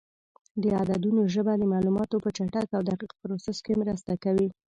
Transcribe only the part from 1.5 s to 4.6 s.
د معلوماتو په چټک او دقیق پروسس کې مرسته کوي.